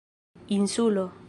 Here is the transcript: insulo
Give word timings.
insulo 0.47 1.13